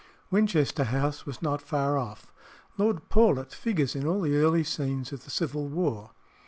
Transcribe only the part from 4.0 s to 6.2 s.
all the early scenes of the Civil War.